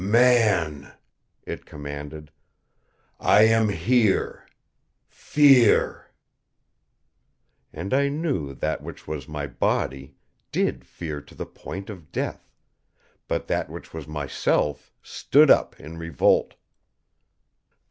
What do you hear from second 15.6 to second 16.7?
in revolt.